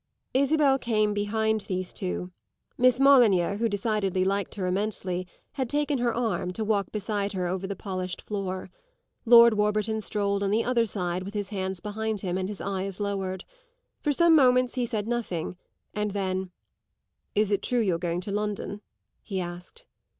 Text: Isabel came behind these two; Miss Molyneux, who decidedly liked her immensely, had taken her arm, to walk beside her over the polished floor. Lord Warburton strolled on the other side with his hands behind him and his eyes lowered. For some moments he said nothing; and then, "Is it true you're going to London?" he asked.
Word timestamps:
Isabel 0.33 0.79
came 0.79 1.13
behind 1.13 1.61
these 1.61 1.93
two; 1.93 2.31
Miss 2.75 2.99
Molyneux, 2.99 3.57
who 3.57 3.69
decidedly 3.69 4.23
liked 4.25 4.55
her 4.55 4.65
immensely, 4.65 5.27
had 5.51 5.69
taken 5.69 5.99
her 5.99 6.11
arm, 6.11 6.51
to 6.53 6.63
walk 6.65 6.91
beside 6.91 7.33
her 7.33 7.45
over 7.45 7.67
the 7.67 7.75
polished 7.75 8.19
floor. 8.23 8.71
Lord 9.27 9.53
Warburton 9.53 10.01
strolled 10.01 10.41
on 10.41 10.49
the 10.49 10.63
other 10.63 10.87
side 10.87 11.21
with 11.21 11.35
his 11.35 11.49
hands 11.49 11.81
behind 11.81 12.21
him 12.21 12.35
and 12.35 12.49
his 12.49 12.61
eyes 12.61 12.99
lowered. 12.99 13.45
For 14.01 14.11
some 14.11 14.35
moments 14.35 14.73
he 14.73 14.87
said 14.87 15.07
nothing; 15.07 15.55
and 15.93 16.09
then, 16.09 16.49
"Is 17.35 17.51
it 17.51 17.61
true 17.61 17.77
you're 17.79 17.99
going 17.99 18.21
to 18.21 18.31
London?" 18.31 18.81
he 19.21 19.39
asked. 19.39 19.85